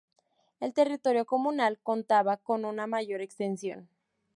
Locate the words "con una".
2.37-2.87